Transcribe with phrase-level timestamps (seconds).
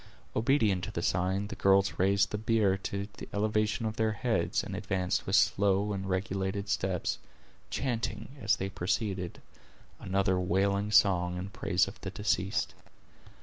[0.35, 4.63] Obedient to the sign, the girls raised the bier to the elevation of their heads,
[4.63, 7.19] and advanced with slow and regulated steps,
[7.69, 9.43] chanting, as they proceeded,
[9.99, 12.73] another wailing song in praise of the deceased.